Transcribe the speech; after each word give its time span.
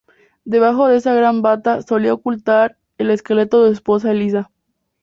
Debajo 0.45 0.87
de 0.87 0.95
esa 0.97 1.13
gran 1.13 1.43
bata 1.43 1.83
solía 1.83 2.11
ocultar 2.15 2.75
el 2.97 3.11
esqueleto 3.11 3.61
de 3.61 3.67
su 3.69 3.73
esposa 3.73 4.09
Eliza. 4.09 4.49